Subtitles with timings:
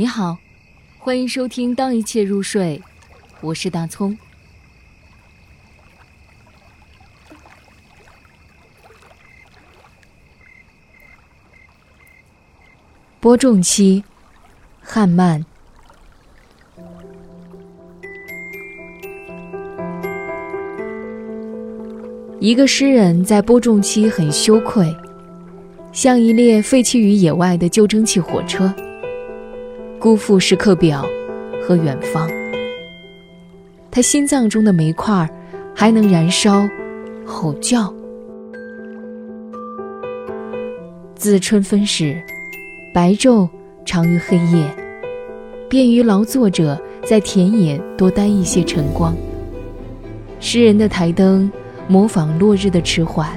[0.00, 0.38] 你好，
[0.98, 2.80] 欢迎收听《当一切入睡》，
[3.42, 4.16] 我是大葱。
[13.20, 14.02] 播种期，
[14.80, 15.44] 汉曼。
[22.38, 24.96] 一个诗人在播种期很羞愧，
[25.92, 28.74] 像一列废弃于野外的旧蒸汽火车，
[30.00, 31.04] 辜负时刻表
[31.62, 32.28] 和远方。
[33.90, 35.28] 他心脏中的煤块
[35.74, 36.66] 还能燃烧，
[37.26, 37.92] 吼叫。
[41.14, 42.20] 自春分始，
[42.94, 43.48] 白昼
[43.84, 44.64] 长于黑夜，
[45.68, 49.14] 便于劳作者在田野多待一些晨光。
[50.40, 51.50] 诗人的台灯。
[51.88, 53.28] 模仿落日的迟缓。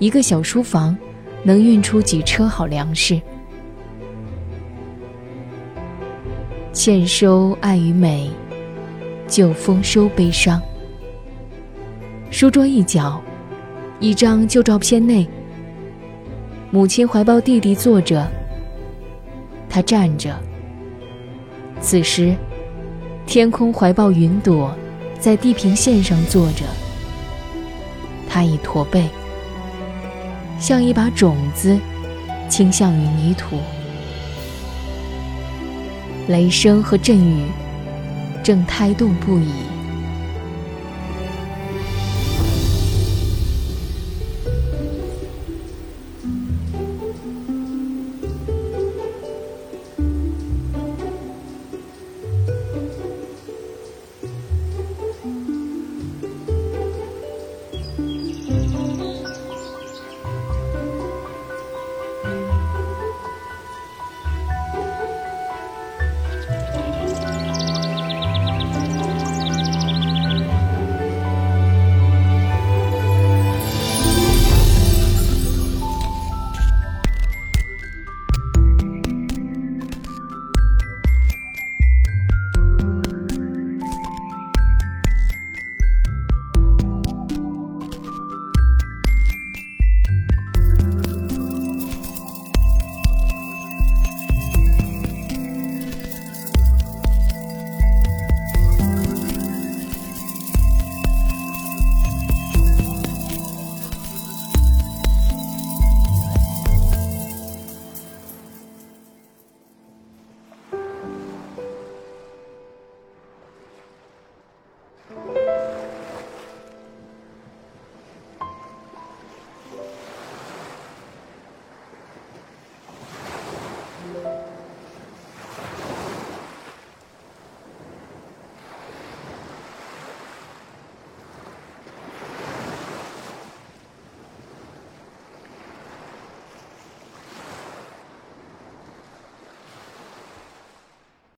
[0.00, 0.98] 一个小书房，
[1.44, 3.22] 能运出几车好粮食。
[6.78, 8.30] 欠收爱与美，
[9.26, 10.62] 就丰收悲伤。
[12.30, 13.20] 书桌一角，
[13.98, 15.28] 一张旧照片内，
[16.70, 18.24] 母亲怀抱弟弟坐着，
[19.68, 20.38] 他站着。
[21.80, 22.32] 此时，
[23.26, 24.72] 天空怀抱云朵，
[25.18, 26.64] 在地平线上坐着。
[28.28, 29.08] 他已驼背，
[30.60, 31.76] 像一把种子，
[32.48, 33.56] 倾向于泥土。
[36.28, 37.46] 雷声和阵雨
[38.44, 39.77] 正胎动不已。